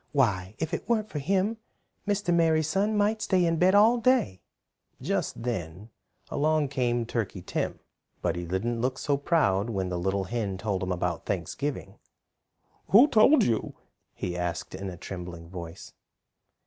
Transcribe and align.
Why, 0.13 0.55
if 0.57 0.73
it 0.73 0.89
weren't 0.89 1.11
for 1.11 1.19
him 1.19 1.57
Mr. 2.07 2.33
Merry 2.33 2.63
Sun 2.63 2.97
might 2.97 3.21
stay 3.21 3.45
in 3.45 3.57
bed 3.57 3.75
all 3.75 3.99
day." 3.99 4.41
Just 4.99 5.43
then 5.43 5.91
along 6.31 6.69
came 6.69 7.05
Turkey 7.05 7.43
Tim, 7.43 7.79
but 8.19 8.35
he 8.35 8.43
didn't 8.45 8.81
look 8.81 8.97
so 8.97 9.15
proud 9.15 9.69
when 9.69 9.89
the 9.89 9.99
little 9.99 10.23
hen 10.23 10.57
told 10.57 10.81
him 10.81 10.91
about 10.91 11.27
Thanksgiving. 11.27 11.99
"Who 12.87 13.09
told 13.09 13.43
you?" 13.43 13.75
he 14.15 14.35
asked 14.35 14.73
in 14.73 14.89
a 14.89 14.97
trembling 14.97 15.49
voice. 15.51 15.93